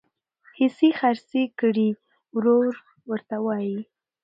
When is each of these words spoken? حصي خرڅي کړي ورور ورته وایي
حصي 0.57 0.89
خرڅي 0.99 1.43
کړي 1.59 1.89
ورور 2.35 2.73
ورته 3.09 3.35
وایي 3.45 3.79